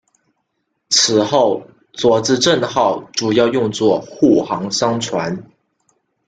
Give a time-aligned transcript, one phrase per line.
[0.89, 1.61] 此后
[1.93, 5.47] 佐治镇号主要用作护航商船。